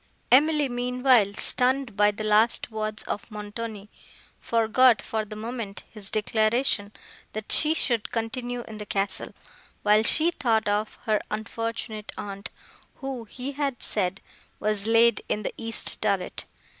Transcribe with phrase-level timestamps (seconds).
[0.31, 3.87] Emily, meanwhile, stunned by the last words of Montoni,
[4.39, 6.91] forgot, for the moment, his declaration,
[7.33, 9.35] that she should continue in the castle,
[9.83, 12.49] while she thought of her unfortunate aunt,
[12.95, 14.21] who, he had said,
[14.59, 16.45] was laid in the east turret.